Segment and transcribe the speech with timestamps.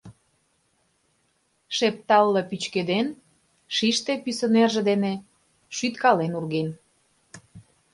[1.75, 3.07] Шепталло пӱчкеден,
[3.75, 5.13] Шиште пӱсӧ нерже дене
[5.75, 6.69] шӱткален урген.